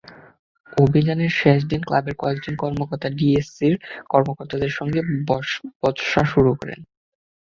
[0.77, 3.75] অভিযানের শেষ দিকে ক্লাবের কয়েকজন কর্মকর্তা ডিএসসিসির
[4.09, 4.99] কর্মকর্তাদের সঙ্গে
[5.81, 6.79] বচসা শুরু করেন।